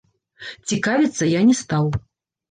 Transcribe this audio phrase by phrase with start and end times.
[0.69, 1.85] Цікавіцца я не стаў.